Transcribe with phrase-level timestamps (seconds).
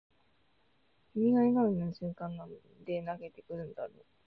[1.13, 2.49] 君が笑顔になる瞬間なん
[2.85, 4.03] で泣けてくるんだろう